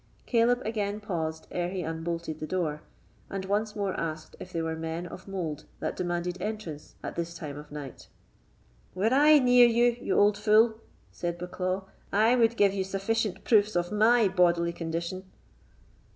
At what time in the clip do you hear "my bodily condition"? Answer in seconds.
13.91-15.29